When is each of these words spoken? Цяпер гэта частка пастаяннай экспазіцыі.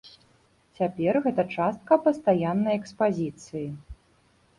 Цяпер 0.77 1.19
гэта 1.25 1.43
частка 1.55 1.97
пастаяннай 2.07 2.75
экспазіцыі. 2.81 3.63